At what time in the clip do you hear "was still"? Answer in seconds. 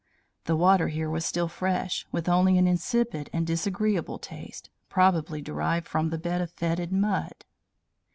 1.11-1.47